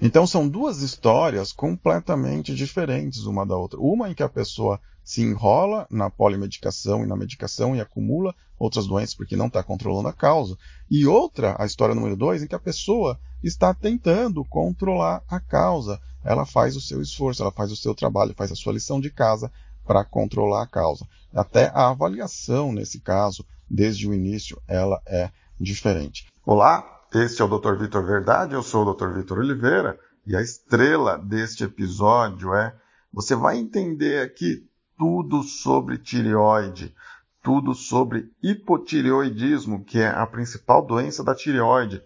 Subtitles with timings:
[0.00, 3.80] Então são duas histórias completamente diferentes uma da outra.
[3.80, 8.86] Uma em que a pessoa se enrola na polimedicação e na medicação e acumula outras
[8.86, 10.56] doenças porque não está controlando a causa.
[10.88, 16.00] E outra, a história número dois, em que a pessoa está tentando controlar a causa.
[16.24, 19.10] Ela faz o seu esforço, ela faz o seu trabalho, faz a sua lição de
[19.10, 19.50] casa
[19.84, 21.08] para controlar a causa.
[21.34, 26.26] Até a avaliação, nesse caso, desde o início, ela é diferente.
[26.44, 27.74] Olá, este é o Dr.
[27.74, 29.08] Vitor Verdade, eu sou o Dr.
[29.14, 32.74] Vitor Oliveira, e a estrela deste episódio é
[33.10, 36.94] você vai entender aqui tudo sobre tireoide,
[37.42, 42.02] tudo sobre hipotireoidismo, que é a principal doença da tireoide,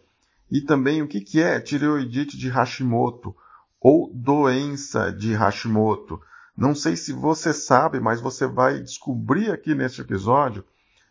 [0.48, 3.34] e também o que, que é tireoidite de Hashimoto
[3.80, 6.20] ou doença de Hashimoto.
[6.56, 10.64] Não sei se você sabe, mas você vai descobrir aqui neste episódio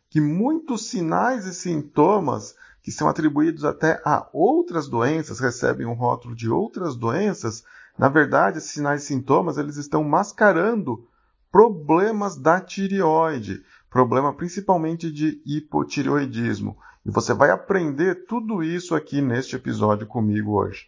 [0.10, 6.36] que muitos sinais e sintomas que são atribuídos até a outras doenças, recebem um rótulo
[6.36, 7.64] de outras doenças,
[7.98, 11.08] na verdade, esses sinais e sintomas eles estão mascarando
[11.52, 16.78] problemas da tireoide, problema principalmente de hipotireoidismo.
[17.06, 20.88] E você vai aprender tudo isso aqui neste episódio comigo hoje.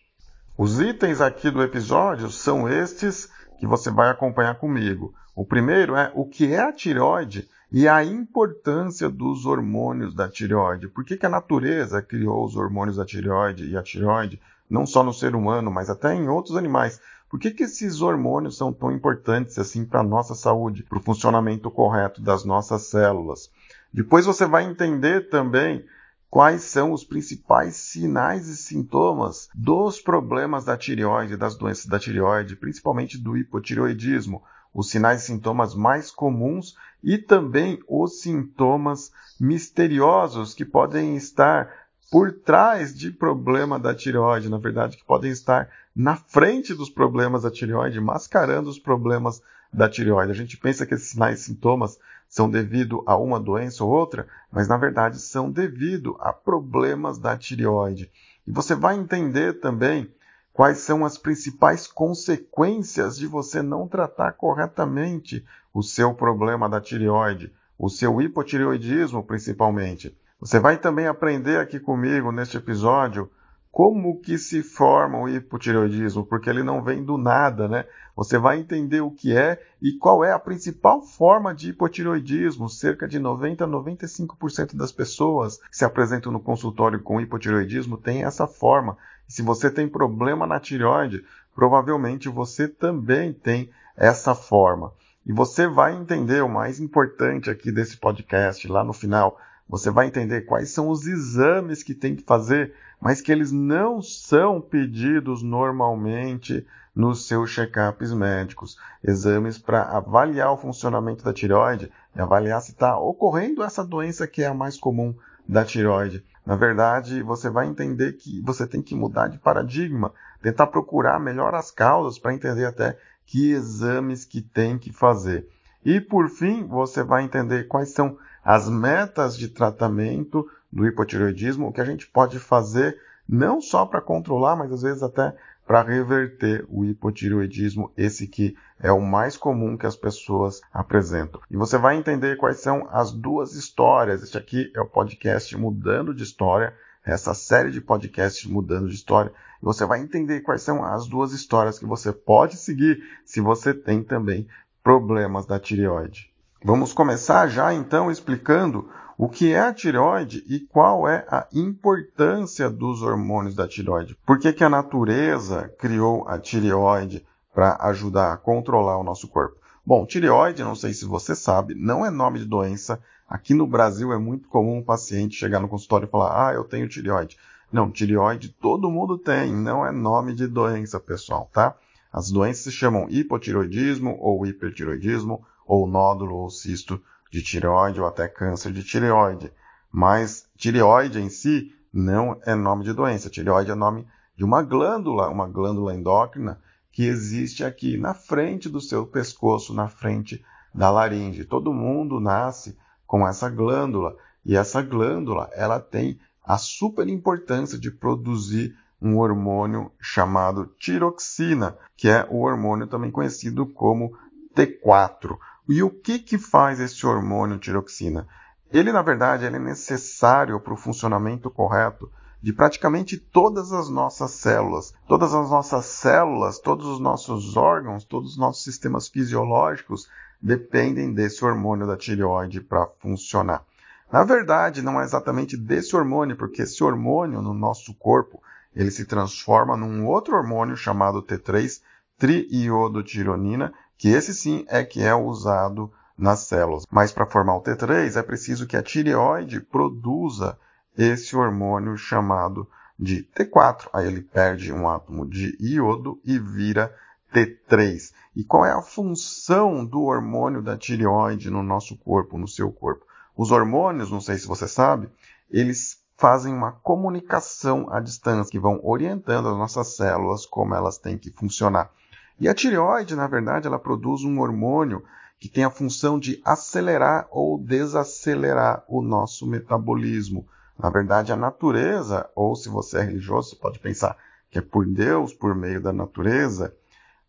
[0.58, 3.30] Os itens aqui do episódio são estes
[3.60, 5.14] que você vai acompanhar comigo.
[5.36, 10.88] O primeiro é o que é a tireoide e a importância dos hormônios da tireoide.
[10.88, 15.04] Por que, que a natureza criou os hormônios da tireoide e a tireoide, não só
[15.04, 17.02] no ser humano, mas até em outros animais?
[17.28, 21.02] Por que, que esses hormônios são tão importantes assim para a nossa saúde, para o
[21.02, 23.50] funcionamento correto das nossas células?
[23.92, 25.84] Depois você vai entender também
[26.30, 32.56] quais são os principais sinais e sintomas dos problemas da tireoide, das doenças da tireoide,
[32.56, 40.66] principalmente do hipotireoidismo, os sinais e sintomas mais comuns e também os sintomas misteriosos que
[40.66, 41.70] podem estar
[42.12, 47.44] por trás de problema da tireoide, na verdade, que podem estar na frente dos problemas
[47.44, 50.32] da tireoide, mascarando os problemas da tireoide.
[50.32, 51.98] A gente pensa que esses sinais e sintomas
[52.30, 57.38] são devido a uma doença ou outra, mas na verdade são devido a problemas da
[57.38, 58.12] tireoide.
[58.46, 60.10] E você vai entender também
[60.54, 65.44] quais são as principais consequências de você não tratar corretamente
[65.74, 70.16] o seu problema da tireoide, o seu hipotireoidismo principalmente.
[70.40, 73.30] Você vai também aprender aqui comigo neste episódio
[73.74, 77.86] como que se forma o hipotireoidismo, porque ele não vem do nada, né?
[78.16, 82.70] Você vai entender o que é e qual é a principal forma de hipotireoidismo.
[82.70, 88.24] Cerca de 90 a 95% das pessoas que se apresentam no consultório com hipotireoidismo têm
[88.24, 88.96] essa forma.
[89.34, 93.68] Se você tem problema na tireoide, provavelmente você também tem
[93.98, 94.94] essa forma.
[95.26, 100.06] E você vai entender o mais importante aqui desse podcast lá no final você vai
[100.06, 105.42] entender quais são os exames que tem que fazer, mas que eles não são pedidos
[105.42, 106.64] normalmente
[106.96, 108.78] nos seus check-ups médicos.
[109.04, 114.44] Exames para avaliar o funcionamento da tireoide e avaliar se está ocorrendo essa doença que
[114.44, 115.16] é a mais comum
[115.48, 116.24] da tireoide.
[116.46, 121.56] Na verdade, você vai entender que você tem que mudar de paradigma, tentar procurar melhor
[121.56, 125.48] as causas para entender até que exames que tem que fazer.
[125.86, 131.72] E por fim, você vai entender quais são as metas de tratamento do hipotireoidismo, o
[131.72, 135.34] que a gente pode fazer não só para controlar, mas às vezes até
[135.66, 141.40] para reverter o hipotireoidismo, esse que é o mais comum que as pessoas apresentam.
[141.50, 144.22] E você vai entender quais são as duas histórias.
[144.22, 149.32] Este aqui é o podcast Mudando de História, essa série de podcasts Mudando de História.
[149.62, 153.74] E você vai entender quais são as duas histórias que você pode seguir se você
[153.74, 154.46] tem também
[154.84, 156.30] problemas da tireoide.
[156.62, 162.70] Vamos começar já então explicando o que é a tireoide e qual é a importância
[162.70, 164.18] dos hormônios da tireoide.
[164.26, 169.58] Por que, que a natureza criou a tireoide para ajudar a controlar o nosso corpo?
[169.86, 173.02] Bom, tireoide, não sei se você sabe, não é nome de doença.
[173.28, 176.64] Aqui no Brasil é muito comum um paciente chegar no consultório e falar: Ah, eu
[176.64, 177.38] tenho tireoide.
[177.72, 181.76] Não, tireoide todo mundo tem, não é nome de doença, pessoal, tá?
[182.14, 187.02] As doenças se chamam hipotireoidismo ou hipertireoidismo ou nódulo ou cisto
[187.32, 189.52] de tireoide ou até câncer de tireoide.
[189.92, 193.30] Mas tireoide em si não é nome de doença.
[193.30, 194.08] Tireoide é nome
[194.38, 196.62] de uma glândula, uma glândula endócrina
[196.94, 201.44] que existe aqui na frente do seu pescoço, na frente da laringe.
[201.44, 207.90] Todo mundo nasce com essa glândula e essa glândula ela tem a super importância de
[207.90, 214.16] produzir um hormônio chamado tiroxina, que é o hormônio também conhecido como
[214.56, 215.36] T4.
[215.68, 218.28] E o que, que faz esse hormônio tiroxina?
[218.72, 222.10] Ele, na verdade, ele é necessário para o funcionamento correto
[222.44, 224.94] de praticamente todas as nossas células.
[225.08, 230.10] Todas as nossas células, todos os nossos órgãos, todos os nossos sistemas fisiológicos
[230.42, 233.64] dependem desse hormônio da tireoide para funcionar.
[234.12, 238.44] Na verdade, não é exatamente desse hormônio, porque esse hormônio no nosso corpo,
[238.76, 241.82] ele se transforma num outro hormônio chamado T3,
[242.18, 246.86] triiodotironina, que esse sim é que é usado nas células.
[246.92, 250.58] Mas para formar o T3 é preciso que a tireoide produza
[250.98, 252.68] esse hormônio chamado
[253.00, 253.90] de T4.
[253.94, 256.94] Aí ele perde um átomo de iodo e vira
[257.34, 258.12] T3.
[258.36, 263.06] E qual é a função do hormônio da tireoide no nosso corpo, no seu corpo?
[263.36, 265.10] Os hormônios, não sei se você sabe,
[265.50, 271.18] eles fazem uma comunicação à distância, que vão orientando as nossas células como elas têm
[271.18, 271.92] que funcionar.
[272.40, 275.04] E a tireoide, na verdade, ela produz um hormônio
[275.40, 280.48] que tem a função de acelerar ou desacelerar o nosso metabolismo.
[280.78, 284.18] Na verdade, a natureza, ou se você é religioso, você pode pensar
[284.50, 286.76] que é por Deus, por meio da natureza,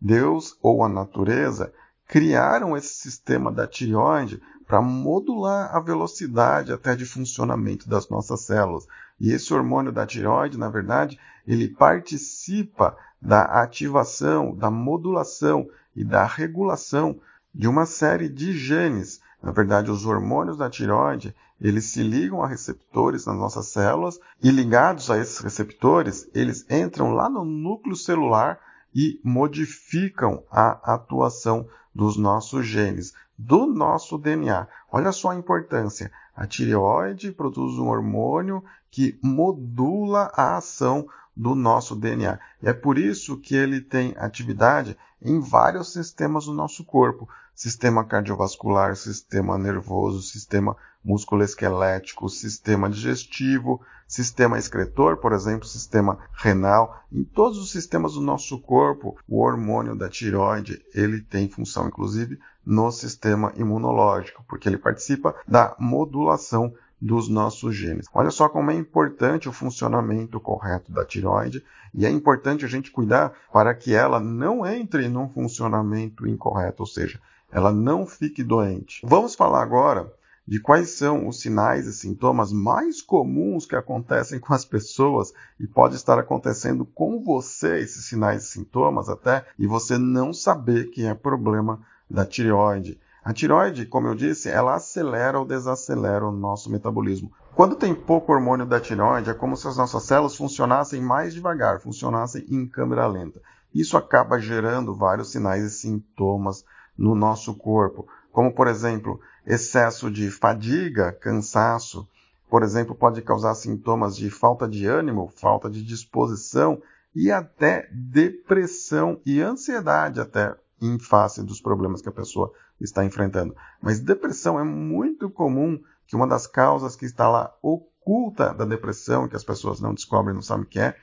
[0.01, 1.73] Deus ou a natureza
[2.07, 8.87] criaram esse sistema da tireoide para modular a velocidade até de funcionamento das nossas células.
[9.21, 16.25] E esse hormônio da tireoide, na verdade, ele participa da ativação, da modulação e da
[16.25, 17.19] regulação
[17.55, 19.21] de uma série de genes.
[19.45, 24.51] Na verdade, os hormônios da tireoide, eles se ligam a receptores nas nossas células e
[24.51, 28.59] ligados a esses receptores, eles entram lá no núcleo celular
[28.95, 34.67] e modificam a atuação dos nossos genes, do nosso DNA.
[34.91, 36.11] Olha só a importância.
[36.35, 41.07] A tireoide produz um hormônio que modula a ação
[41.37, 42.39] do nosso DNA.
[42.63, 48.05] E é por isso que ele tem atividade em vários sistemas do nosso corpo: sistema
[48.05, 57.05] cardiovascular, sistema nervoso, sistema musculoesquelético, sistema digestivo, sistema excretor, por exemplo, sistema renal.
[57.13, 62.39] Em todos os sistemas do nosso corpo, o hormônio da tireoide, ele tem função inclusive
[62.65, 68.07] no sistema imunológico, porque ele participa da modulação dos nossos genes.
[68.15, 71.63] Olha só como é importante o funcionamento correto da tireoide
[71.93, 76.87] e é importante a gente cuidar para que ela não entre num funcionamento incorreto, ou
[76.87, 77.21] seja,
[77.55, 79.01] ela não fique doente.
[79.07, 80.13] Vamos falar agora
[80.47, 85.65] de quais são os sinais e sintomas mais comuns que acontecem com as pessoas e
[85.65, 91.07] pode estar acontecendo com você esses sinais e sintomas até e você não saber que
[91.07, 91.81] é problema
[92.11, 93.01] da tireoide.
[93.25, 97.33] A tireoide, como eu disse, ela acelera ou desacelera o nosso metabolismo.
[97.55, 101.81] Quando tem pouco hormônio da tireoide, é como se as nossas células funcionassem mais devagar,
[101.81, 103.41] funcionassem em câmera lenta.
[103.73, 106.65] Isso acaba gerando vários sinais e sintomas
[106.97, 112.09] no nosso corpo, como por exemplo, excesso de fadiga, cansaço,
[112.49, 116.81] por exemplo, pode causar sintomas de falta de ânimo, falta de disposição
[117.15, 123.55] e até depressão e ansiedade até em face dos problemas que a pessoa está enfrentando.
[123.81, 129.29] Mas depressão é muito comum que uma das causas que está lá oculta da depressão,
[129.29, 130.97] que as pessoas não descobrem, não sabem o que é,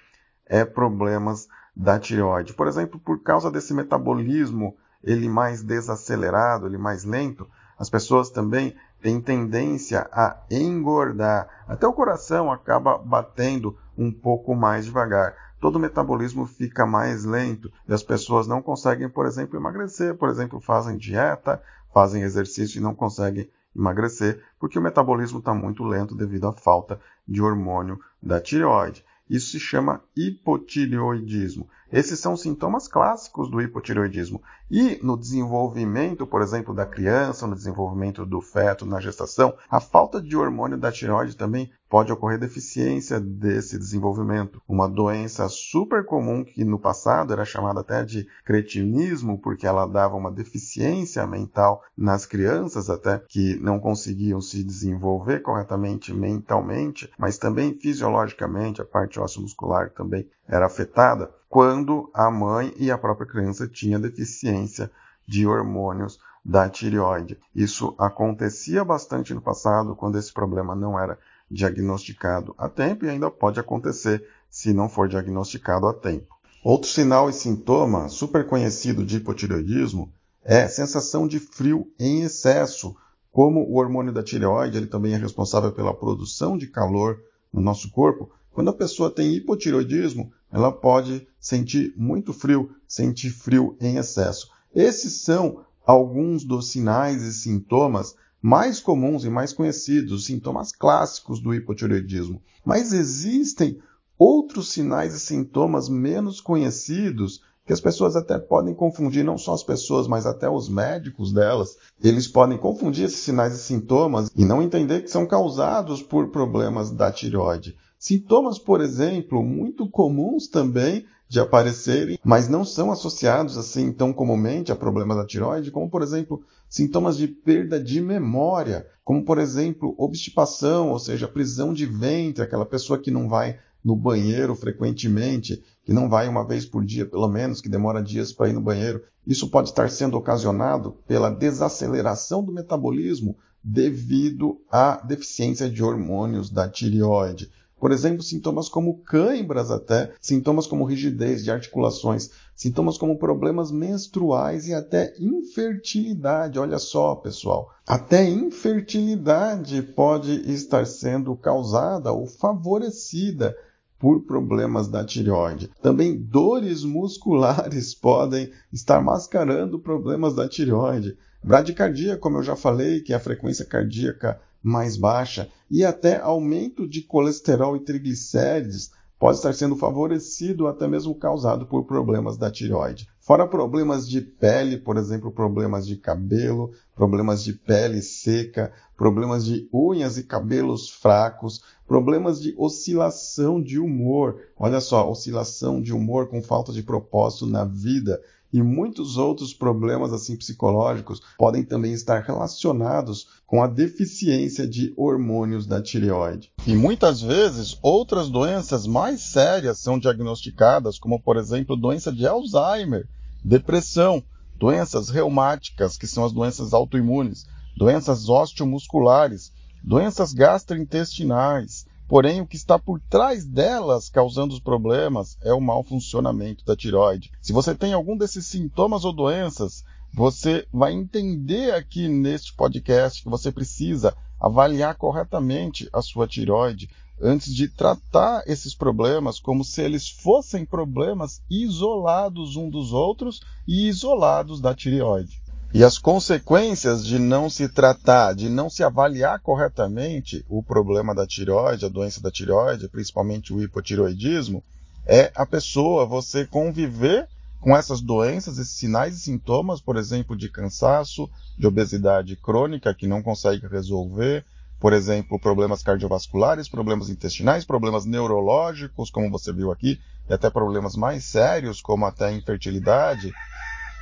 [0.45, 2.53] é problemas da tireoide.
[2.53, 8.75] Por exemplo, por causa desse metabolismo ele mais desacelerado, ele mais lento, as pessoas também
[9.01, 11.47] têm tendência a engordar.
[11.67, 17.71] Até o coração acaba batendo um pouco mais devagar todo o metabolismo fica mais lento
[17.87, 20.15] e as pessoas não conseguem, por exemplo, emagrecer.
[20.15, 21.61] Por exemplo, fazem dieta,
[21.93, 26.99] fazem exercício e não conseguem emagrecer porque o metabolismo está muito lento devido à falta
[27.27, 29.05] de hormônio da tireoide.
[29.29, 31.69] Isso se chama hipotireoidismo.
[31.91, 34.41] Esses são sintomas clássicos do hipotireoidismo.
[34.69, 40.21] E no desenvolvimento, por exemplo, da criança, no desenvolvimento do feto, na gestação, a falta
[40.21, 44.61] de hormônio da tireoide também pode ocorrer deficiência desse desenvolvimento.
[44.65, 50.15] Uma doença super comum que no passado era chamada até de cretinismo, porque ela dava
[50.15, 57.77] uma deficiência mental nas crianças até que não conseguiam se desenvolver corretamente mentalmente, mas também
[57.77, 63.67] fisiologicamente, a parte ósseo muscular também era afetada, quando a mãe e a própria criança
[63.67, 64.91] tinham deficiência
[65.25, 67.39] de hormônios da tireoide.
[67.55, 71.17] Isso acontecia bastante no passado, quando esse problema não era
[71.49, 76.35] diagnosticado a tempo e ainda pode acontecer se não for diagnosticado a tempo.
[76.63, 80.11] Outro sinal e sintoma super conhecido de hipotireoidismo
[80.43, 82.95] é sensação de frio em excesso.
[83.31, 87.19] Como o hormônio da tireoide ele também é responsável pela produção de calor
[87.51, 93.77] no nosso corpo, quando a pessoa tem hipotireoidismo, ela pode sentir muito frio, sentir frio
[93.79, 94.49] em excesso.
[94.75, 101.53] Esses são alguns dos sinais e sintomas mais comuns e mais conhecidos, sintomas clássicos do
[101.53, 102.41] hipotireoidismo.
[102.65, 103.79] Mas existem
[104.17, 109.63] outros sinais e sintomas menos conhecidos que as pessoas até podem confundir, não só as
[109.63, 114.61] pessoas, mas até os médicos delas, eles podem confundir esses sinais e sintomas e não
[114.61, 117.77] entender que são causados por problemas da tireoide.
[118.01, 124.71] Sintomas, por exemplo, muito comuns também de aparecerem, mas não são associados assim tão comumente
[124.71, 129.93] a problemas da tireoide, como por exemplo, sintomas de perda de memória, como por exemplo,
[129.99, 135.93] obstipação, ou seja, prisão de ventre, aquela pessoa que não vai no banheiro frequentemente, que
[135.93, 139.03] não vai uma vez por dia, pelo menos, que demora dias para ir no banheiro.
[139.27, 146.67] Isso pode estar sendo ocasionado pela desaceleração do metabolismo devido à deficiência de hormônios da
[146.67, 147.51] tireoide.
[147.81, 154.67] Por exemplo, sintomas como cãibras até, sintomas como rigidez de articulações, sintomas como problemas menstruais
[154.67, 156.59] e até infertilidade.
[156.59, 163.57] Olha só, pessoal, até infertilidade pode estar sendo causada ou favorecida
[163.97, 165.71] por problemas da tireoide.
[165.81, 171.17] Também dores musculares podem estar mascarando problemas da tireoide.
[171.43, 176.87] Bradicardia, como eu já falei, que é a frequência cardíaca mais baixa, e até aumento
[176.87, 178.91] de colesterol e triglicérides
[179.21, 183.07] pode estar sendo favorecido, até mesmo causado por problemas da tireoide.
[183.19, 189.69] Fora problemas de pele, por exemplo, problemas de cabelo, problemas de pele seca, problemas de
[189.71, 194.41] unhas e cabelos fracos, problemas de oscilação de humor.
[194.57, 198.19] Olha só, oscilação de humor com falta de propósito na vida
[198.53, 205.65] e muitos outros problemas assim psicológicos podem também estar relacionados com a deficiência de hormônios
[205.65, 206.51] da tireoide.
[206.65, 213.07] E muitas vezes outras doenças mais sérias são diagnosticadas, como por exemplo doença de Alzheimer,
[213.43, 214.23] depressão,
[214.57, 219.51] doenças reumáticas, que são as doenças autoimunes, doenças osteomusculares,
[219.83, 225.81] doenças gastrointestinais, Porém, o que está por trás delas causando os problemas é o mau
[225.81, 227.31] funcionamento da tiroide.
[227.41, 233.29] Se você tem algum desses sintomas ou doenças, você vai entender aqui neste podcast que
[233.29, 236.89] você precisa avaliar corretamente a sua tiroide
[237.21, 243.87] antes de tratar esses problemas como se eles fossem problemas isolados um dos outros e
[243.87, 245.41] isolados da tireoide.
[245.73, 251.25] E as consequências de não se tratar, de não se avaliar corretamente o problema da
[251.25, 254.61] tireoide, a doença da tireoide, principalmente o hipotireoidismo,
[255.05, 257.25] é a pessoa, você conviver
[257.61, 263.07] com essas doenças, esses sinais e sintomas, por exemplo, de cansaço, de obesidade crônica que
[263.07, 264.43] não consegue resolver,
[264.77, 270.97] por exemplo, problemas cardiovasculares, problemas intestinais, problemas neurológicos, como você viu aqui, e até problemas
[270.97, 273.31] mais sérios, como até infertilidade,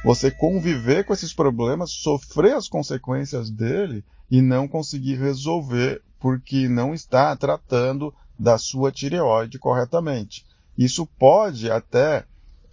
[0.04, 6.94] você conviver com esses problemas, sofrer as consequências dele e não conseguir resolver porque não
[6.94, 10.46] está tratando da sua tireoide corretamente.
[10.78, 12.26] Isso pode até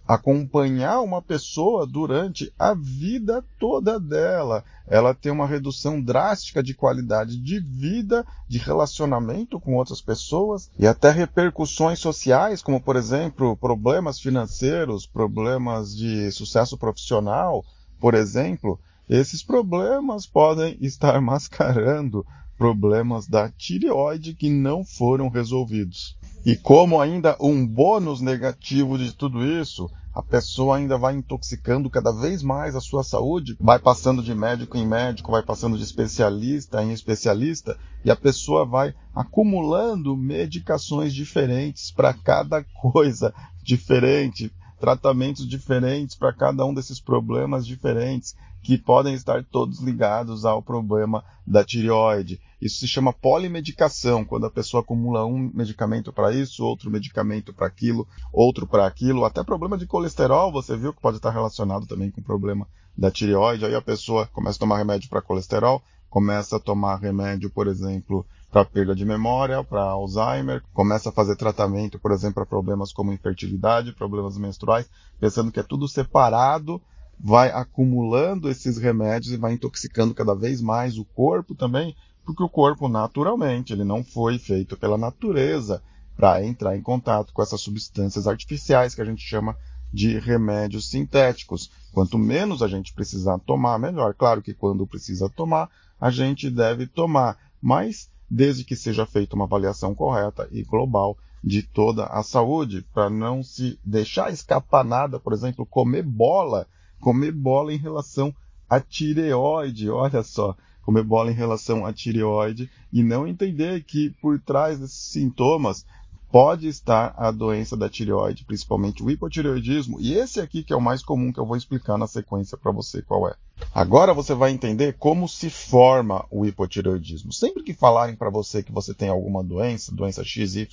[0.07, 4.63] acompanhar uma pessoa durante a vida toda dela.
[4.87, 10.87] Ela tem uma redução drástica de qualidade de vida, de relacionamento com outras pessoas e
[10.87, 17.65] até repercussões sociais, como por exemplo, problemas financeiros, problemas de sucesso profissional,
[17.99, 18.79] por exemplo.
[19.09, 22.25] Esses problemas podem estar mascarando
[22.57, 26.17] problemas da tireoide que não foram resolvidos.
[26.47, 32.09] E como ainda um bônus negativo de tudo isso, a pessoa ainda vai intoxicando cada
[32.09, 36.81] vez mais a sua saúde, vai passando de médico em médico, vai passando de especialista
[36.81, 46.15] em especialista, e a pessoa vai acumulando medicações diferentes para cada coisa diferente, tratamentos diferentes
[46.15, 52.39] para cada um desses problemas diferentes que podem estar todos ligados ao problema da tireoide.
[52.61, 57.67] Isso se chama polimedicação, quando a pessoa acumula um medicamento para isso, outro medicamento para
[57.67, 62.09] aquilo, outro para aquilo, até problema de colesterol, você viu que pode estar relacionado também
[62.09, 62.67] com o problema
[62.97, 63.65] da tireoide.
[63.65, 68.25] Aí a pessoa começa a tomar remédio para colesterol, começa a tomar remédio, por exemplo,
[68.51, 73.11] para perda de memória, para Alzheimer, começa a fazer tratamento, por exemplo, para problemas como
[73.11, 74.89] infertilidade, problemas menstruais,
[75.19, 76.81] pensando que é tudo separado
[77.19, 82.49] vai acumulando esses remédios e vai intoxicando cada vez mais o corpo também, porque o
[82.49, 85.81] corpo naturalmente ele não foi feito pela natureza
[86.15, 89.55] para entrar em contato com essas substâncias artificiais que a gente chama
[89.91, 91.71] de remédios sintéticos.
[91.93, 94.13] Quanto menos a gente precisar tomar, melhor.
[94.13, 99.45] Claro que quando precisa tomar, a gente deve tomar, mas desde que seja feita uma
[99.45, 105.33] avaliação correta e global de toda a saúde, para não se deixar escapar nada, por
[105.33, 106.67] exemplo, comer bola
[106.99, 108.33] comer bola em relação
[108.69, 114.39] à tireoide, olha só, comer bola em relação à tireoide e não entender que por
[114.39, 115.85] trás desses sintomas
[116.31, 120.81] pode estar a doença da tireoide, principalmente o hipotireoidismo, e esse aqui que é o
[120.81, 123.35] mais comum que eu vou explicar na sequência para você qual é.
[123.73, 127.31] Agora você vai entender como se forma o hipotireoidismo.
[127.31, 130.67] Sempre que falarem para você que você tem alguma doença, doença XYZ,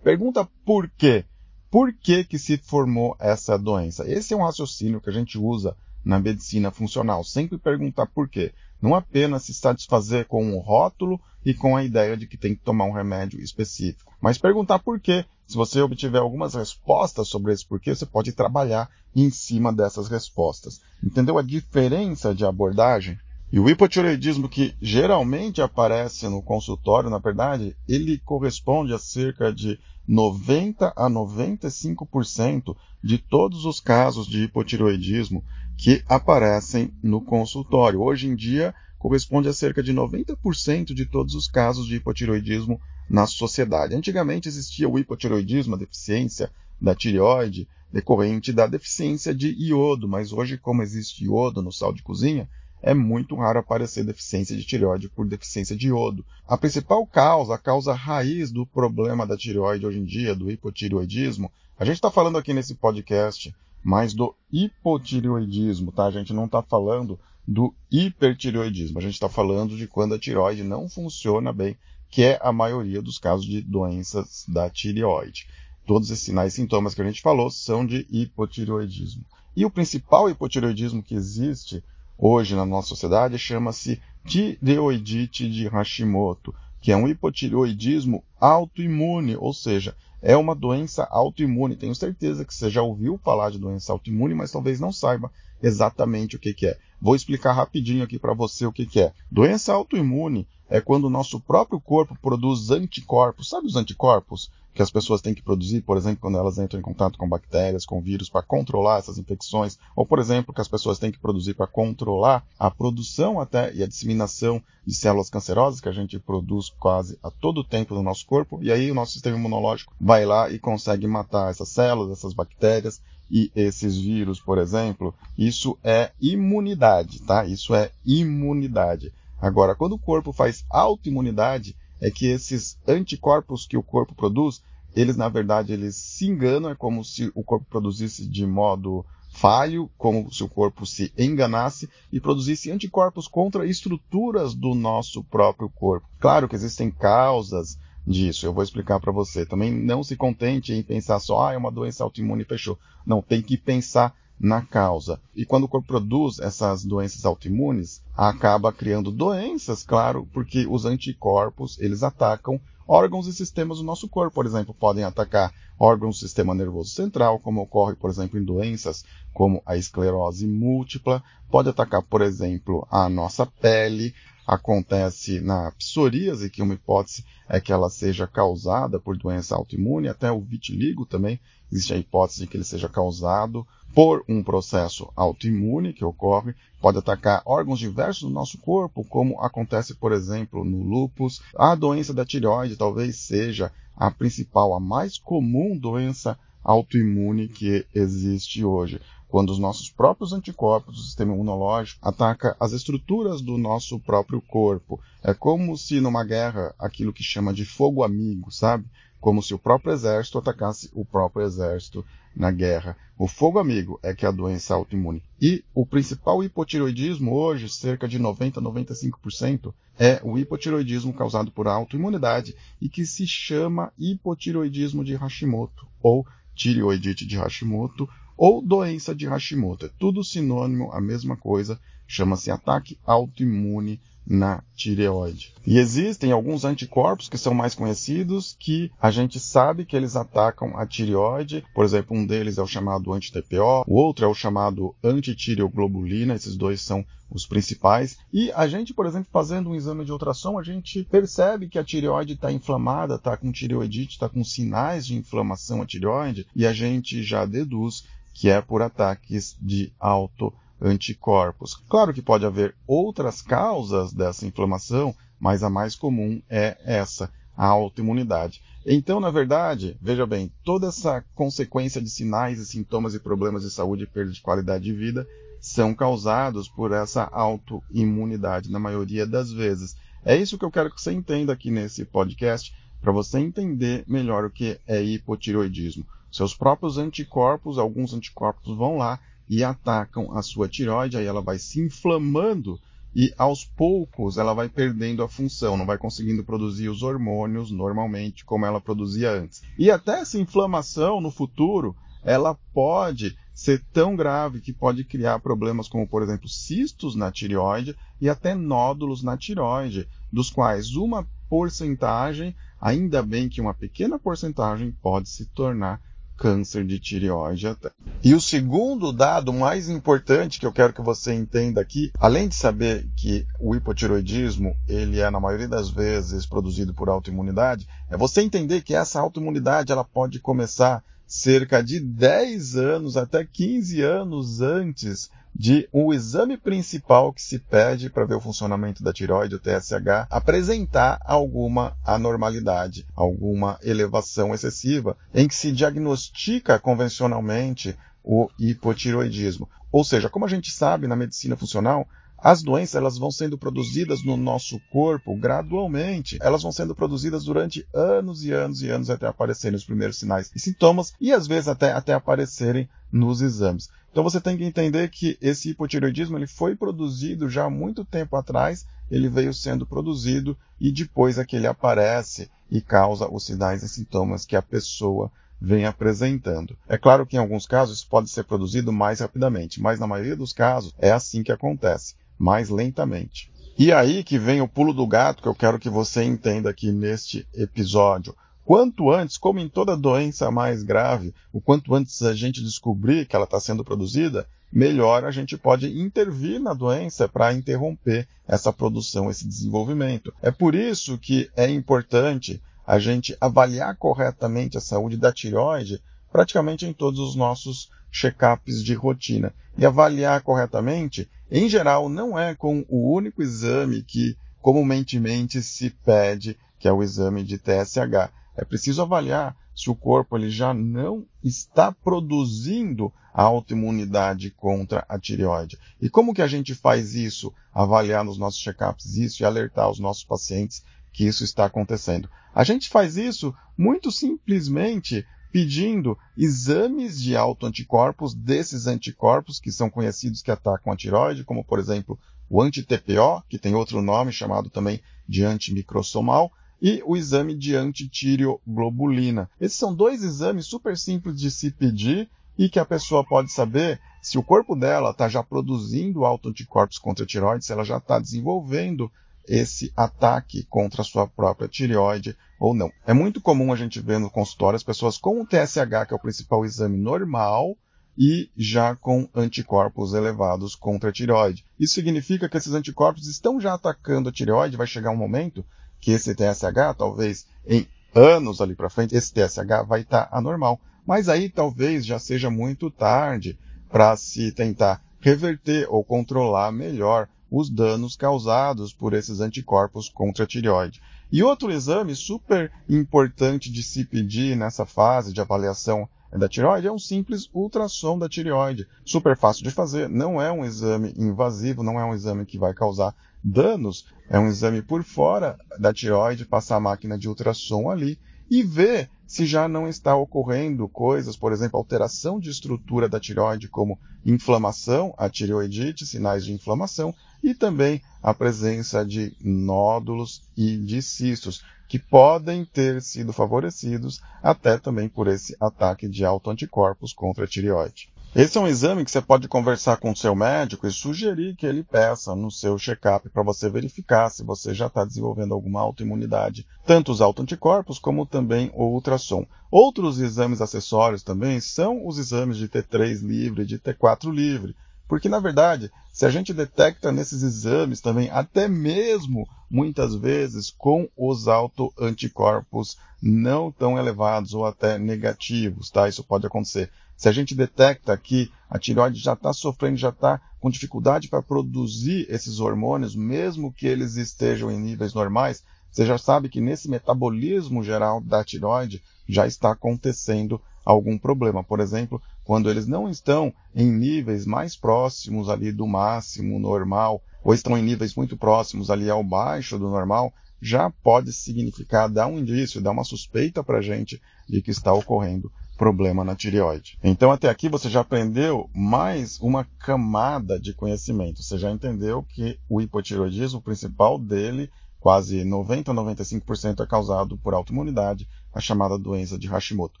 [0.02, 1.24] pergunta por quê.
[1.70, 4.10] Por que, que se formou essa doença?
[4.10, 7.22] Esse é um raciocínio que a gente usa na medicina funcional.
[7.24, 8.52] Sempre perguntar por quê.
[8.80, 12.62] Não apenas se satisfazer com um rótulo e com a ideia de que tem que
[12.62, 15.24] tomar um remédio específico, mas perguntar por quê.
[15.46, 20.80] Se você obtiver algumas respostas sobre esse porquê, você pode trabalhar em cima dessas respostas.
[21.02, 23.18] Entendeu a diferença de abordagem?
[23.50, 29.80] E o hipotireoidismo que geralmente aparece no consultório, na verdade, ele corresponde a cerca de
[30.06, 35.42] 90 a 95% de todos os casos de hipotireoidismo
[35.78, 38.02] que aparecem no consultório.
[38.02, 42.78] Hoje em dia, corresponde a cerca de 90% de todos os casos de hipotireoidismo
[43.08, 43.94] na sociedade.
[43.94, 50.58] Antigamente existia o hipotireoidismo, a deficiência da tireoide, decorrente da deficiência de iodo, mas hoje,
[50.58, 52.46] como existe iodo no sal de cozinha,
[52.82, 56.24] é muito raro aparecer deficiência de tireoide por deficiência de iodo.
[56.46, 61.50] A principal causa, a causa raiz do problema da tireoide hoje em dia, do hipotireoidismo,
[61.78, 66.06] a gente está falando aqui nesse podcast mais do hipotireoidismo, tá?
[66.06, 68.98] A gente não está falando do hipertireoidismo.
[68.98, 71.76] A gente está falando de quando a tireoide não funciona bem,
[72.10, 75.46] que é a maioria dos casos de doenças da tireoide.
[75.86, 79.24] Todos esses sinais e sintomas que a gente falou são de hipotireoidismo.
[79.56, 81.82] E o principal hipotireoidismo que existe
[82.18, 89.96] hoje na nossa sociedade chama-se tireoidite de Hashimoto, que é um hipotireoidismo autoimune, ou seja,
[90.20, 91.76] é uma doença autoimune.
[91.76, 95.30] Tenho certeza que você já ouviu falar de doença autoimune, mas talvez não saiba
[95.62, 96.78] exatamente o que, que é.
[97.00, 99.12] Vou explicar rapidinho aqui para você o que, que é.
[99.30, 103.48] Doença autoimune é quando o nosso próprio corpo produz anticorpos.
[103.48, 106.82] Sabe os anticorpos que as pessoas têm que produzir, por exemplo, quando elas entram em
[106.82, 109.78] contato com bactérias, com vírus, para controlar essas infecções?
[109.96, 113.82] Ou, por exemplo, que as pessoas têm que produzir para controlar a produção até e
[113.82, 118.24] a disseminação de células cancerosas que a gente produz quase a todo tempo no nosso
[118.26, 118.60] corpo.
[118.62, 123.00] E aí o nosso sistema imunológico vai lá e consegue matar essas células, essas bactérias
[123.30, 125.14] e esses vírus, por exemplo.
[125.36, 127.44] Isso é imunidade, tá?
[127.44, 129.12] Isso é imunidade.
[129.40, 134.62] Agora, quando o corpo faz autoimunidade, é que esses anticorpos que o corpo produz,
[134.94, 139.90] eles na verdade eles se enganam, é como se o corpo produzisse de modo falho,
[139.96, 146.08] como se o corpo se enganasse e produzisse anticorpos contra estruturas do nosso próprio corpo.
[146.18, 149.44] Claro que existem causas disso, eu vou explicar para você.
[149.44, 152.78] Também não se contente em pensar só, ah, é uma doença autoimune e fechou.
[153.06, 155.20] Não, tem que pensar na causa.
[155.34, 161.78] E quando o corpo produz essas doenças autoimunes, acaba criando doenças, claro, porque os anticorpos,
[161.80, 166.54] eles atacam órgãos e sistemas do nosso corpo, por exemplo, podem atacar órgãos do sistema
[166.54, 172.22] nervoso central, como ocorre, por exemplo, em doenças como a esclerose múltipla, pode atacar, por
[172.22, 174.14] exemplo, a nossa pele,
[174.48, 180.32] acontece na psoríase, que uma hipótese é que ela seja causada por doença autoimune, até
[180.32, 181.38] o vitiligo também
[181.70, 186.96] existe a hipótese de que ele seja causado por um processo autoimune que ocorre, pode
[186.96, 191.42] atacar órgãos diversos do nosso corpo, como acontece, por exemplo, no lúpus.
[191.54, 198.64] A doença da tireoide talvez seja a principal, a mais comum doença autoimune que existe
[198.64, 204.40] hoje quando os nossos próprios anticorpos do sistema imunológico atacam as estruturas do nosso próprio
[204.40, 205.00] corpo.
[205.22, 208.86] É como se numa guerra aquilo que chama de fogo amigo, sabe?
[209.20, 212.96] Como se o próprio exército atacasse o próprio exército na guerra.
[213.18, 215.22] O fogo amigo é que é a doença autoimune.
[215.42, 221.66] E o principal hipotiroidismo hoje, cerca de 90 a 95%, é o hipotiroidismo causado por
[221.66, 229.26] autoimunidade e que se chama hipotiroidismo de Hashimoto ou tireoidite de Hashimoto ou doença de
[229.26, 229.86] Hashimoto.
[229.86, 235.54] É tudo sinônimo, a mesma coisa, chama-se ataque autoimune na tireoide.
[235.66, 240.76] E existem alguns anticorpos que são mais conhecidos que a gente sabe que eles atacam
[240.76, 241.64] a tireoide.
[241.74, 246.56] Por exemplo, um deles é o chamado anti-TPO, o outro é o chamado antitireoglobulina, esses
[246.56, 248.18] dois são os principais.
[248.32, 251.84] E a gente, por exemplo, fazendo um exame de ultrassom, a gente percebe que a
[251.84, 256.72] tireoide está inflamada, está com tireoidite, está com sinais de inflamação a tireoide, e a
[256.72, 258.04] gente já deduz
[258.38, 261.74] que é por ataques de auto anticorpos.
[261.88, 267.66] Claro que pode haver outras causas dessa inflamação, mas a mais comum é essa, a
[267.66, 268.62] autoimunidade.
[268.86, 273.72] Então, na verdade, veja bem, toda essa consequência de sinais e sintomas e problemas de
[273.72, 275.26] saúde e perda de qualidade de vida
[275.60, 279.96] são causados por essa autoimunidade, na maioria das vezes.
[280.24, 282.72] É isso que eu quero que você entenda aqui nesse podcast.
[283.00, 286.04] para você entender melhor o que é hipotireoidismo.
[286.30, 291.58] Seus próprios anticorpos, alguns anticorpos vão lá e atacam a sua tireoide, aí ela vai
[291.58, 292.78] se inflamando
[293.14, 298.44] e aos poucos ela vai perdendo a função, não vai conseguindo produzir os hormônios normalmente
[298.44, 299.62] como ela produzia antes.
[299.78, 305.88] E até essa inflamação no futuro, ela pode ser tão grave que pode criar problemas
[305.88, 312.54] como, por exemplo, cistos na tireoide e até nódulos na tireoide, dos quais uma porcentagem,
[312.80, 316.00] ainda bem que uma pequena porcentagem pode se tornar
[316.38, 317.90] câncer de tireoide até.
[318.22, 322.54] E o segundo dado mais importante que eu quero que você entenda aqui, além de
[322.54, 328.40] saber que o hipotiroidismo, ele é na maioria das vezes produzido por autoimunidade, é você
[328.40, 335.30] entender que essa autoimunidade ela pode começar cerca de 10 anos até 15 anos antes
[335.54, 340.26] de um exame principal que se pede para ver o funcionamento da tireoide, o TSH,
[340.30, 349.68] apresentar alguma anormalidade, alguma elevação excessiva, em que se diagnostica convencionalmente o hipotiroidismo.
[349.90, 352.06] Ou seja, como a gente sabe na medicina funcional,
[352.40, 356.38] as doenças elas vão sendo produzidas no nosso corpo gradualmente.
[356.40, 360.50] Elas vão sendo produzidas durante anos e anos e anos até aparecerem os primeiros sinais
[360.54, 363.88] e sintomas e às vezes até, até aparecerem nos exames.
[364.12, 368.36] Então você tem que entender que esse hipotireoidismo ele foi produzido já há muito tempo
[368.36, 373.82] atrás, ele veio sendo produzido e depois é que ele aparece e causa os sinais
[373.82, 376.78] e sintomas que a pessoa vem apresentando.
[376.88, 380.36] É claro que em alguns casos isso pode ser produzido mais rapidamente, mas na maioria
[380.36, 383.50] dos casos é assim que acontece mais lentamente.
[383.78, 386.90] E aí que vem o pulo do gato que eu quero que você entenda aqui
[386.90, 388.34] neste episódio.
[388.64, 393.34] Quanto antes, como em toda doença mais grave, o quanto antes a gente descobrir que
[393.34, 399.30] ela está sendo produzida, melhor a gente pode intervir na doença para interromper essa produção,
[399.30, 400.34] esse desenvolvimento.
[400.42, 406.86] É por isso que é importante a gente avaliar corretamente a saúde da tireoide praticamente
[406.86, 409.54] em todos os nossos check-ups de rotina.
[409.76, 416.58] E avaliar corretamente, em geral, não é com o único exame que comumente se pede,
[416.78, 418.30] que é o exame de TSH.
[418.56, 425.18] É preciso avaliar se o corpo ele já não está produzindo a autoimunidade contra a
[425.18, 425.78] tireoide.
[426.00, 427.54] E como que a gente faz isso?
[427.72, 430.82] Avaliar nos nossos check-ups isso e alertar os nossos pacientes
[431.12, 432.28] que isso está acontecendo.
[432.52, 440.42] A gente faz isso muito simplesmente pedindo exames de autoanticorpos desses anticorpos que são conhecidos
[440.42, 445.00] que atacam a tiroide, como por exemplo o anti-TPO, que tem outro nome chamado também
[445.28, 449.50] de antimicrosomal, e o exame de antitireoglobulina.
[449.60, 454.00] Esses são dois exames super simples de se pedir e que a pessoa pode saber
[454.22, 458.18] se o corpo dela está já produzindo autoanticorpos contra a tiroide, se ela já está
[458.18, 459.10] desenvolvendo
[459.46, 462.90] esse ataque contra a sua própria tireoide ou não.
[463.06, 466.16] É muito comum a gente ver no consultório as pessoas com o TSH, que é
[466.16, 467.76] o principal exame normal,
[468.18, 471.64] e já com anticorpos elevados contra a tireoide.
[471.78, 475.64] Isso significa que esses anticorpos estão já atacando a tireoide, vai chegar um momento
[476.00, 480.80] que esse TSH, talvez em anos ali para frente, esse TSH vai estar tá anormal.
[481.06, 483.56] Mas aí talvez já seja muito tarde
[483.88, 490.46] para se tentar reverter ou controlar melhor os danos causados por esses anticorpos contra a
[490.46, 491.00] tireoide.
[491.30, 496.92] E outro exame super importante de se pedir nessa fase de avaliação da tireoide é
[496.92, 498.86] um simples ultrassom da tireoide.
[499.04, 502.72] Super fácil de fazer, não é um exame invasivo, não é um exame que vai
[502.72, 508.18] causar danos, é um exame por fora da tireoide, passar a máquina de ultrassom ali
[508.50, 513.68] e ver se já não está ocorrendo coisas, por exemplo, alteração de estrutura da tireoide,
[513.68, 521.00] como inflamação, a tireoidite, sinais de inflamação, e também a presença de nódulos e de
[521.00, 527.48] cistos, que podem ter sido favorecidos até também por esse ataque de autoanticorpos contra a
[527.48, 528.10] tireoide.
[528.36, 531.64] Esse é um exame que você pode conversar com o seu médico e sugerir que
[531.64, 536.66] ele peça no seu check-up para você verificar se você já está desenvolvendo alguma autoimunidade,
[536.86, 539.46] tanto os autoanticorpos como também o ultrassom.
[539.70, 544.76] Outros exames acessórios também são os exames de T3 livre e de T4 livre,
[545.08, 551.08] porque, na verdade, se a gente detecta nesses exames também, até mesmo muitas vezes com
[551.16, 556.08] os autoanticorpos não tão elevados ou até negativos, tá?
[556.08, 556.90] Isso pode acontecer.
[557.16, 561.42] Se a gente detecta que a tireoide já está sofrendo, já está com dificuldade para
[561.42, 566.88] produzir esses hormônios, mesmo que eles estejam em níveis normais, você já sabe que nesse
[566.88, 570.60] metabolismo geral da tireoide já está acontecendo
[570.92, 571.62] algum problema.
[571.62, 577.52] Por exemplo, quando eles não estão em níveis mais próximos ali do máximo normal, ou
[577.52, 582.38] estão em níveis muito próximos ali ao baixo do normal, já pode significar, dar um
[582.38, 586.98] indício, dar uma suspeita para a gente de que está ocorrendo problema na tireoide.
[587.04, 591.42] Então, até aqui você já aprendeu mais uma camada de conhecimento.
[591.42, 597.54] Você já entendeu que o hipotireoidismo, principal dele, quase 90 a 95% é causado por
[597.54, 600.00] autoimunidade, a chamada doença de Hashimoto.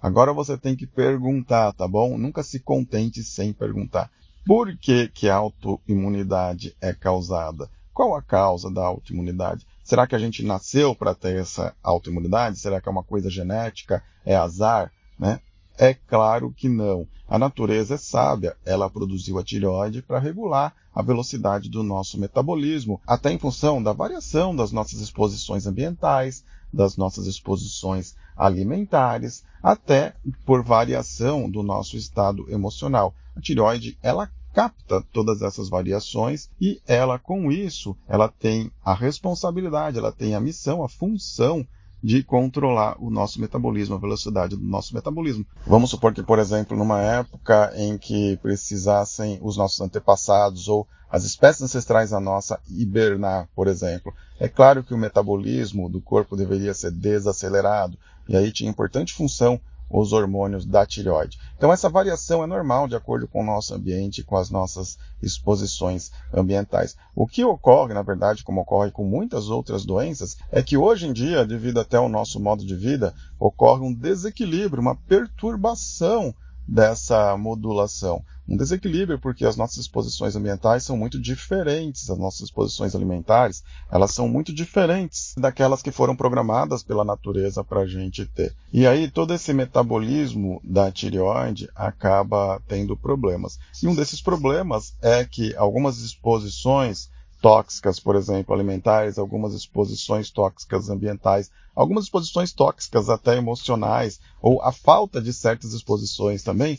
[0.00, 2.16] Agora você tem que perguntar, tá bom?
[2.16, 4.10] Nunca se contente sem perguntar.
[4.46, 7.68] Por que, que a autoimunidade é causada?
[7.92, 9.66] Qual a causa da autoimunidade?
[9.84, 12.58] Será que a gente nasceu para ter essa autoimunidade?
[12.58, 14.02] Será que é uma coisa genética?
[14.24, 14.90] É azar?
[15.18, 15.40] Né?
[15.76, 17.06] É claro que não.
[17.28, 18.56] A natureza é sábia.
[18.64, 23.92] Ela produziu a tireoide para regular a velocidade do nosso metabolismo, até em função da
[23.92, 30.14] variação das nossas exposições ambientais, das nossas exposições alimentares, até
[30.46, 33.14] por variação do nosso estado emocional.
[33.36, 39.98] A tireoide, ela capta todas essas variações e ela, com isso, ela tem a responsabilidade,
[39.98, 41.66] ela tem a missão, a função
[42.02, 45.44] de controlar o nosso metabolismo, a velocidade do nosso metabolismo.
[45.66, 51.24] Vamos supor que, por exemplo, numa época em que precisassem os nossos antepassados ou as
[51.24, 54.14] espécies ancestrais da nossa hibernar, por exemplo.
[54.38, 59.60] É claro que o metabolismo do corpo deveria ser desacelerado, e aí tinha importante função
[59.90, 61.38] os hormônios da tireoide.
[61.56, 66.12] Então essa variação é normal de acordo com o nosso ambiente, com as nossas exposições
[66.32, 66.96] ambientais.
[67.14, 71.12] O que ocorre, na verdade, como ocorre com muitas outras doenças, é que hoje em
[71.12, 76.34] dia, devido até ao nosso modo de vida, ocorre um desequilíbrio, uma perturbação
[76.70, 78.22] dessa modulação.
[78.48, 84.12] Um desequilíbrio porque as nossas exposições ambientais são muito diferentes, as nossas exposições alimentares, elas
[84.12, 88.54] são muito diferentes daquelas que foram programadas pela natureza para a gente ter.
[88.72, 93.58] E aí todo esse metabolismo da tireoide acaba tendo problemas.
[93.82, 100.90] E um desses problemas é que algumas exposições tóxicas, por exemplo, alimentares, algumas exposições tóxicas
[100.90, 106.78] ambientais, algumas exposições tóxicas até emocionais, ou a falta de certas exposições também,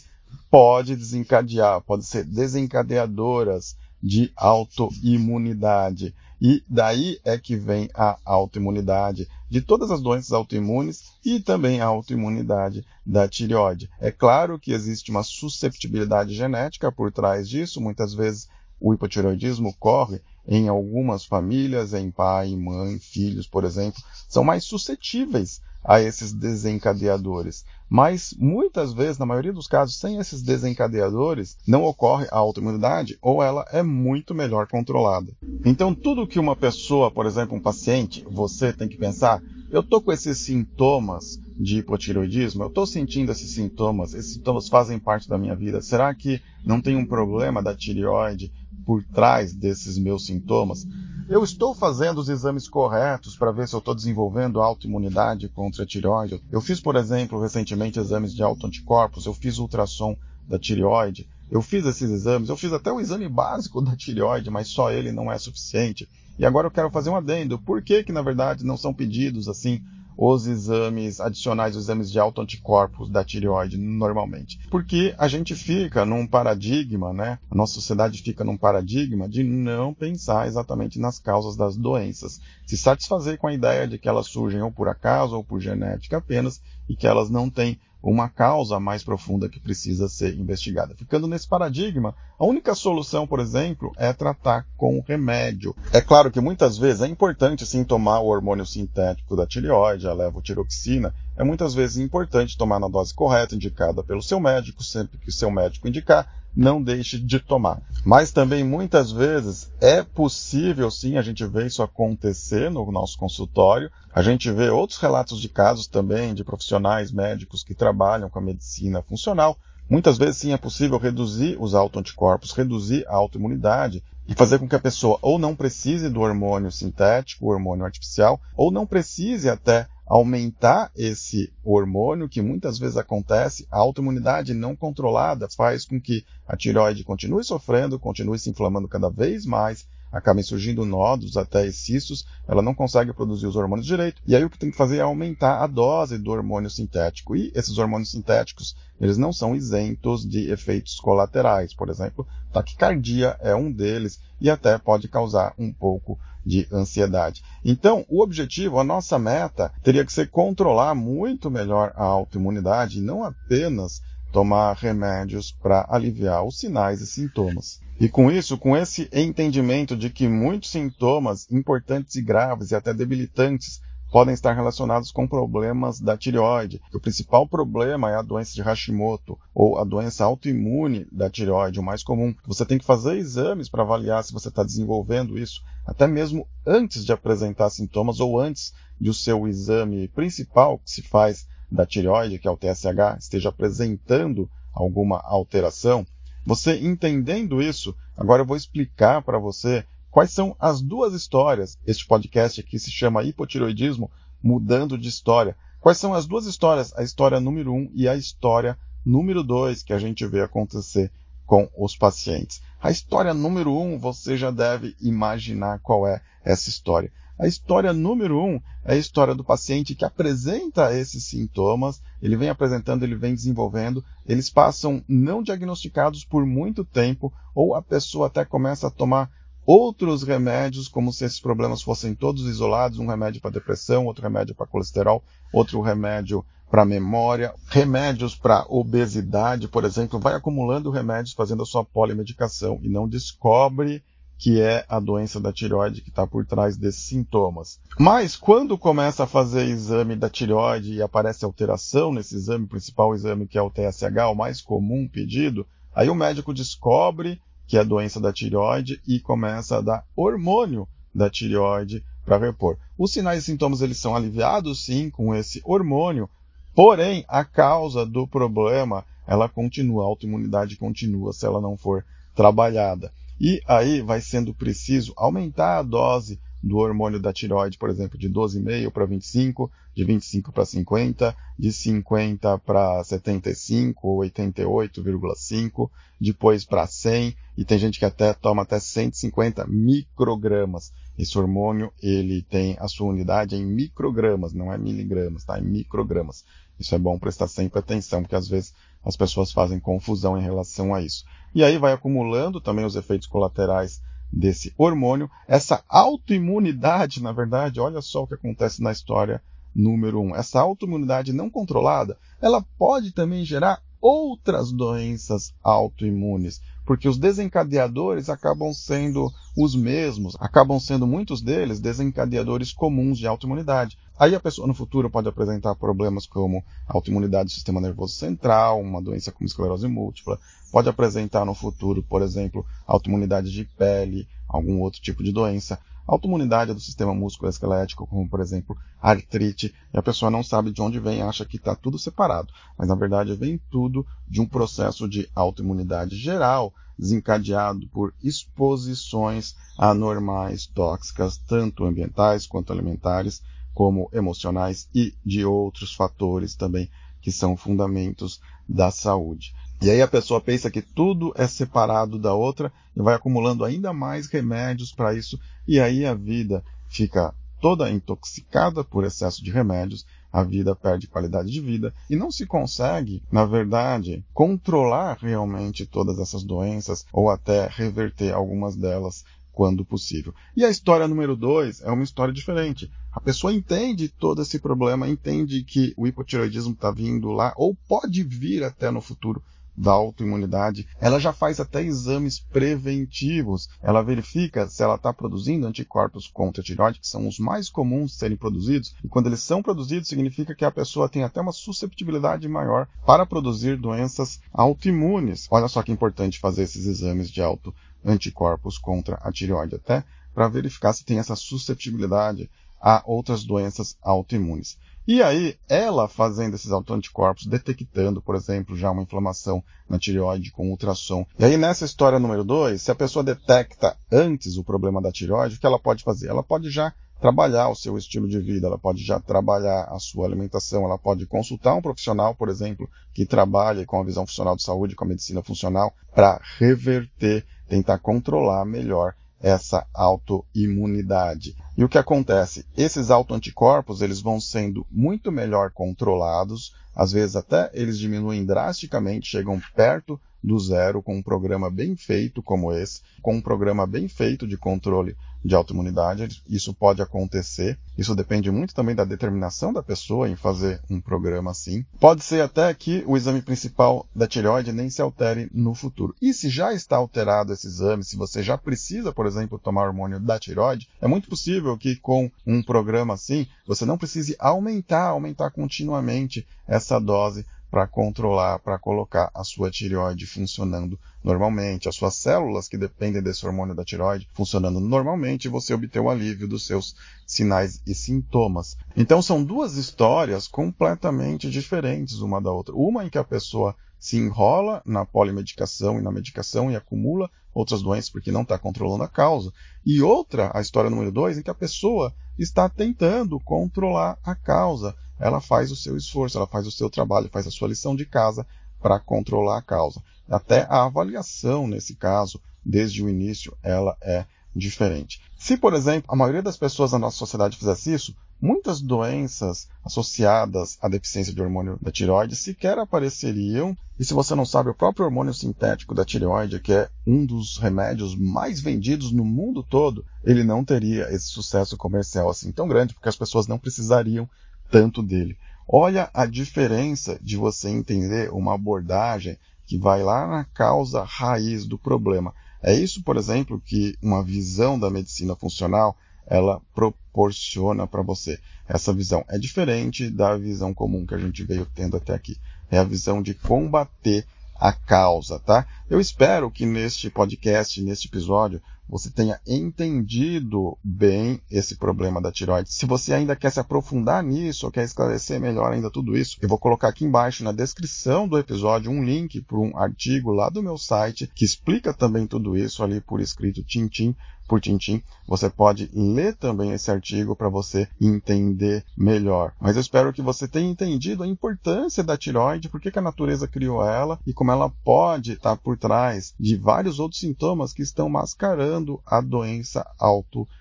[0.50, 6.13] pode desencadear, pode ser desencadeadoras de autoimunidade.
[6.41, 11.86] E daí é que vem a autoimunidade de todas as doenças autoimunes e também a
[11.86, 13.89] autoimunidade da tireoide.
[14.00, 18.47] É claro que existe uma susceptibilidade genética por trás disso, muitas vezes
[18.80, 25.62] o hipotireoidismo ocorre em algumas famílias, em pai, mãe, filhos, por exemplo, são mais suscetíveis
[25.84, 27.65] a esses desencadeadores.
[27.89, 33.43] Mas muitas vezes, na maioria dos casos, sem esses desencadeadores, não ocorre a autoimunidade ou
[33.43, 35.34] ela é muito melhor controlada.
[35.65, 40.01] Então, tudo que uma pessoa, por exemplo, um paciente, você tem que pensar, eu estou
[40.01, 45.38] com esses sintomas de hipotireoidismo, eu estou sentindo esses sintomas, esses sintomas fazem parte da
[45.38, 45.82] minha vida.
[45.82, 48.51] Será que não tem um problema da tireoide
[48.85, 50.85] por trás desses meus sintomas?
[51.29, 55.85] Eu estou fazendo os exames corretos para ver se eu estou desenvolvendo autoimunidade contra a
[55.85, 56.41] tireoide.
[56.51, 60.17] Eu fiz, por exemplo, recentemente exames de autoanticorpos, eu fiz ultrassom
[60.47, 64.67] da tireoide, eu fiz esses exames, eu fiz até o exame básico da tireoide, mas
[64.67, 66.07] só ele não é suficiente.
[66.37, 67.59] E agora eu quero fazer um adendo.
[67.59, 69.81] Por que que, na verdade, não são pedidos, assim,
[70.17, 74.60] os exames adicionais, os exames de autoanticorpos da tireoide normalmente.
[74.69, 77.39] Porque a gente fica num paradigma, né?
[77.50, 82.39] A nossa sociedade fica num paradigma de não pensar exatamente nas causas das doenças.
[82.65, 86.17] Se satisfazer com a ideia de que elas surgem ou por acaso ou por genética
[86.17, 90.95] apenas e que elas não têm uma causa mais profunda que precisa ser investigada.
[90.95, 95.75] Ficando nesse paradigma, a única solução, por exemplo, é tratar com remédio.
[95.93, 100.13] É claro que muitas vezes é importante sim tomar o hormônio sintético da tireoide, a
[100.13, 101.13] levotiroxina.
[101.37, 105.33] É muitas vezes importante tomar na dose correta, indicada pelo seu médico, sempre que o
[105.33, 107.81] seu médico indicar, não deixe de tomar.
[108.03, 113.91] Mas também muitas vezes é possível sim a gente ver isso acontecer no nosso consultório.
[114.13, 118.41] A gente vê outros relatos de casos também de profissionais médicos que trabalham com a
[118.41, 119.57] medicina funcional.
[119.89, 124.75] Muitas vezes sim é possível reduzir os autoanticorpos, reduzir a autoimunidade e fazer com que
[124.75, 130.91] a pessoa ou não precise do hormônio sintético, hormônio artificial, ou não precise até aumentar
[130.93, 137.06] esse hormônio, que muitas vezes acontece, a autoimunidade não controlada faz com que a tireoide
[137.06, 142.74] continue sofrendo, continue se inflamando cada vez mais, acabem surgindo nódulos, até cistos, ela não
[142.74, 145.67] consegue produzir os hormônios direito, e aí o que tem que fazer é aumentar a
[145.67, 147.36] dose do hormônio sintético.
[147.36, 153.56] E esses hormônios sintéticos, eles não são isentos de efeitos colaterais, por exemplo, taquicardia é
[153.56, 157.43] um deles, e até pode causar um pouco de ansiedade.
[157.63, 163.24] Então, o objetivo, a nossa meta, teria que ser controlar muito melhor a autoimunidade, não
[163.24, 167.79] apenas tomar remédios para aliviar os sinais e sintomas.
[167.99, 172.93] E com isso, com esse entendimento de que muitos sintomas importantes e graves e até
[172.93, 176.81] debilitantes podem estar relacionados com problemas da tireoide.
[176.93, 181.83] O principal problema é a doença de Hashimoto ou a doença autoimune da tireoide, o
[181.83, 182.35] mais comum.
[182.45, 187.05] Você tem que fazer exames para avaliar se você está desenvolvendo isso, até mesmo antes
[187.05, 192.38] de apresentar sintomas ou antes de o seu exame principal que se faz da tireoide,
[192.38, 196.05] que é o TSH, esteja apresentando alguma alteração.
[196.45, 201.77] Você entendendo isso, agora eu vou explicar para você quais são as duas histórias.
[201.86, 204.12] Este podcast aqui se chama Hipotiroidismo
[204.43, 205.55] Mudando de História.
[205.79, 206.93] Quais são as duas histórias?
[206.95, 211.12] A história número um e a história número dois que a gente vê acontecer
[211.45, 212.62] com os pacientes.
[212.81, 217.12] A história número um, você já deve imaginar qual é essa história.
[217.41, 222.49] A história número um é a história do paciente que apresenta esses sintomas, ele vem
[222.49, 228.45] apresentando, ele vem desenvolvendo, eles passam não diagnosticados por muito tempo, ou a pessoa até
[228.45, 229.27] começa a tomar
[229.65, 234.54] outros remédios, como se esses problemas fossem todos isolados, um remédio para depressão, outro remédio
[234.54, 241.63] para colesterol, outro remédio para memória, remédios para obesidade, por exemplo, vai acumulando remédios fazendo
[241.63, 244.04] a sua polimedicação e não descobre
[244.41, 247.80] que é a doença da tireoide que está por trás desses sintomas.
[247.99, 253.45] Mas quando começa a fazer exame da tireoide e aparece alteração nesse exame, principal exame
[253.45, 257.84] que é o TSH, o mais comum pedido, aí o médico descobre que é a
[257.84, 262.80] doença da tireoide e começa a dar hormônio da tireoide para repor.
[262.97, 266.27] Os sinais e sintomas eles são aliviados sim com esse hormônio,
[266.73, 273.12] porém a causa do problema ela continua, a autoimunidade continua se ela não for trabalhada.
[273.43, 278.30] E aí vai sendo preciso aumentar a dose do hormônio da tireoide, por exemplo, de
[278.30, 286.86] 12,5 para 25, de 25 para 50, de 50 para 75 ou 88,5, depois para
[286.86, 290.93] 100, e tem gente que até toma até 150 microgramas.
[291.17, 295.60] Esse hormônio, ele tem a sua unidade em microgramas, não é miligramas, tá?
[295.60, 296.45] Em microgramas.
[296.80, 298.71] Isso é bom prestar sempre atenção, porque às vezes
[299.03, 301.25] as pessoas fazem confusão em relação a isso.
[301.53, 305.29] E aí vai acumulando também os efeitos colaterais desse hormônio.
[305.47, 309.41] Essa autoimunidade, na verdade, olha só o que acontece na história
[309.75, 310.35] número um.
[310.35, 318.73] Essa autoimunidade não controlada, ela pode também gerar outras doenças autoimunes, porque os desencadeadores acabam
[318.73, 323.97] sendo os mesmos, acabam sendo muitos deles desencadeadores comuns de autoimunidade.
[324.21, 329.01] Aí a pessoa no futuro pode apresentar problemas como autoimunidade do sistema nervoso central, uma
[329.01, 330.39] doença como esclerose múltipla,
[330.71, 336.71] pode apresentar no futuro, por exemplo, autoimunidade de pele, algum outro tipo de doença, autoimunidade
[336.71, 341.23] do sistema músculo-esquelético, como por exemplo artrite, e a pessoa não sabe de onde vem,
[341.23, 346.15] acha que está tudo separado, mas na verdade vem tudo de um processo de autoimunidade
[346.15, 353.41] geral, desencadeado por exposições anormais tóxicas, tanto ambientais quanto alimentares,
[353.73, 356.89] como emocionais e de outros fatores também
[357.21, 359.53] que são fundamentos da saúde.
[359.81, 363.91] E aí a pessoa pensa que tudo é separado da outra e vai acumulando ainda
[363.91, 370.05] mais remédios para isso, e aí a vida fica toda intoxicada por excesso de remédios,
[370.31, 376.19] a vida perde qualidade de vida e não se consegue, na verdade, controlar realmente todas
[376.19, 380.34] essas doenças ou até reverter algumas delas quando possível.
[380.55, 382.89] E a história número dois é uma história diferente.
[383.12, 388.24] A pessoa entende todo esse problema, entende que o hipotiroidismo está vindo lá, ou pode
[388.24, 389.43] vir até no futuro
[389.76, 390.88] da autoimunidade.
[391.00, 393.69] Ela já faz até exames preventivos.
[393.82, 398.15] Ela verifica se ela está produzindo anticorpos contra a tireoide, que são os mais comuns
[398.15, 398.95] serem produzidos.
[399.04, 403.26] E quando eles são produzidos, significa que a pessoa tem até uma susceptibilidade maior para
[403.26, 405.47] produzir doenças autoimunes.
[405.50, 407.74] Olha só que importante fazer esses exames de auto
[408.06, 412.50] anticorpos contra a tireoide, até para verificar se tem essa susceptibilidade
[412.81, 414.77] a outras doenças autoimunes.
[415.07, 420.69] E aí, ela fazendo esses autoanticorpos, detectando, por exemplo, já uma inflamação na tireoide com
[420.69, 421.25] ultrassom.
[421.39, 425.55] E aí, nessa história número 2, se a pessoa detecta antes o problema da tireoide,
[425.55, 426.29] o que ela pode fazer?
[426.29, 430.25] Ela pode já trabalhar o seu estilo de vida, ela pode já trabalhar a sua
[430.25, 434.63] alimentação, ela pode consultar um profissional, por exemplo, que trabalhe com a visão funcional de
[434.63, 441.55] saúde, com a medicina funcional, para reverter, tentar controlar melhor essa autoimunidade.
[441.77, 442.65] E o que acontece?
[442.77, 449.61] Esses autoanticorpos eles vão sendo muito melhor controlados às vezes até eles diminuem drasticamente, chegam
[449.75, 454.47] perto do zero com um programa bem feito como esse, com um programa bem feito
[454.47, 456.41] de controle de autoimunidade.
[456.47, 457.77] Isso pode acontecer.
[457.97, 461.85] Isso depende muito também da determinação da pessoa em fazer um programa assim.
[461.99, 466.15] Pode ser até que o exame principal da tireoide nem se altere no futuro.
[466.21, 470.19] E se já está alterado esse exame, se você já precisa, por exemplo, tomar hormônio
[470.19, 475.51] da tireoide, é muito possível que com um programa assim, você não precise aumentar, aumentar
[475.51, 482.67] continuamente essa dose para controlar, para colocar a sua tireoide funcionando normalmente, as suas células
[482.67, 486.93] que dependem desse hormônio da tireoide funcionando normalmente, você obter o alívio dos seus
[487.26, 488.78] sinais e sintomas.
[488.97, 492.76] Então são duas histórias completamente diferentes uma da outra.
[492.76, 497.82] Uma em que a pessoa se enrola na polimedicação e na medicação e acumula outras
[497.82, 499.53] doenças porque não está controlando a causa.
[499.86, 504.95] E outra, a história número dois, em que a pessoa está tentando controlar a causa
[505.22, 508.05] ela faz o seu esforço, ela faz o seu trabalho, faz a sua lição de
[508.05, 508.45] casa
[508.82, 510.01] para controlar a causa.
[510.28, 515.22] Até a avaliação, nesse caso, desde o início, ela é diferente.
[515.38, 520.78] Se, por exemplo, a maioria das pessoas na nossa sociedade fizesse isso, muitas doenças associadas
[520.82, 523.78] à deficiência de hormônio da tireoide sequer apareceriam.
[523.99, 527.57] E se você não sabe, o próprio hormônio sintético da tireoide, que é um dos
[527.59, 532.95] remédios mais vendidos no mundo todo, ele não teria esse sucesso comercial assim tão grande,
[532.95, 534.28] porque as pessoas não precisariam
[534.72, 535.38] tanto dele.
[535.67, 541.78] Olha a diferença de você entender uma abordagem que vai lá na causa raiz do
[541.78, 542.34] problema.
[542.63, 545.95] É isso, por exemplo, que uma visão da medicina funcional
[546.28, 548.39] ela proporciona para você.
[548.67, 552.38] Essa visão é diferente da visão comum que a gente veio tendo até aqui.
[552.69, 555.65] É a visão de combater a causa, tá?
[555.89, 558.61] Eu espero que neste podcast, neste episódio,
[558.91, 562.73] você tenha entendido bem esse problema da tiroide.
[562.73, 566.49] Se você ainda quer se aprofundar nisso, ou quer esclarecer melhor ainda tudo isso, eu
[566.49, 570.61] vou colocar aqui embaixo na descrição do episódio um link para um artigo lá do
[570.61, 574.13] meu site que explica também tudo isso ali por escrito tintim
[574.52, 575.02] por tintim.
[575.26, 579.54] Você pode ler também esse artigo para você entender melhor.
[579.62, 583.47] Mas eu espero que você tenha entendido a importância da tiroide, por que a natureza
[583.47, 588.10] criou ela e como ela pode estar por trás de vários outros sintomas que estão
[588.10, 590.61] mascarando a doença autoimune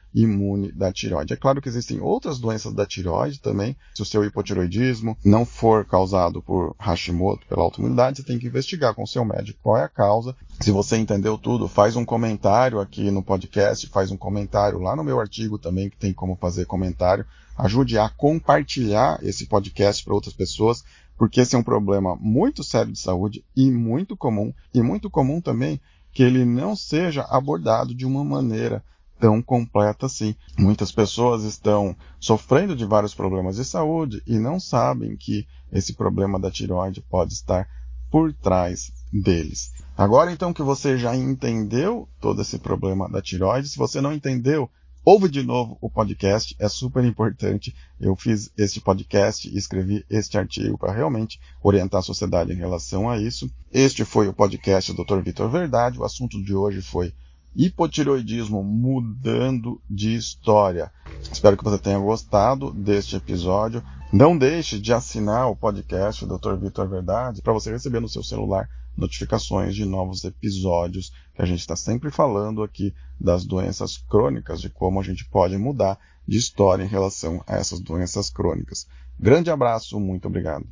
[0.74, 1.32] da tireoide.
[1.32, 3.76] É claro que existem outras doenças da tireoide também.
[3.94, 8.94] Se o seu hipotiroidismo não for causado por Hashimoto, pela autoimunidade, você tem que investigar
[8.94, 10.34] com o seu médico qual é a causa.
[10.60, 15.04] Se você entendeu tudo, faz um comentário aqui no podcast, faz um comentário lá no
[15.04, 17.24] meu artigo também, que tem como fazer comentário.
[17.56, 20.82] Ajude a compartilhar esse podcast para outras pessoas,
[21.16, 25.40] porque esse é um problema muito sério de saúde e muito comum, e muito comum
[25.40, 25.80] também
[26.12, 28.82] que ele não seja abordado de uma maneira
[29.20, 30.34] tão completa assim.
[30.58, 36.40] Muitas pessoas estão sofrendo de vários problemas de saúde e não sabem que esse problema
[36.40, 37.68] da tireoide pode estar
[38.10, 39.72] por trás deles.
[39.96, 44.68] Agora então que você já entendeu todo esse problema da tireoide, se você não entendeu,
[45.04, 47.74] ouve de novo o podcast, é super importante.
[48.00, 53.08] Eu fiz este podcast e escrevi este artigo para realmente orientar a sociedade em relação
[53.08, 53.50] a isso.
[53.70, 55.20] Este foi o podcast do Dr.
[55.20, 55.98] Vitor Verdade.
[55.98, 57.12] O assunto de hoje foi
[57.54, 60.90] hipotiroidismo mudando de história.
[61.32, 63.82] Espero que você tenha gostado deste episódio.
[64.12, 66.54] Não deixe de assinar o podcast Dr.
[66.60, 71.60] Vitor Verdade para você receber no seu celular notificações de novos episódios que a gente
[71.60, 76.84] está sempre falando aqui das doenças crônicas, de como a gente pode mudar de história
[76.84, 78.86] em relação a essas doenças crônicas.
[79.18, 80.66] Grande abraço, muito obrigado.